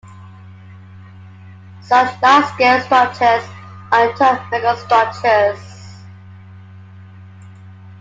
[1.81, 3.47] Such large-scale structures
[3.91, 5.99] are termed megastructures.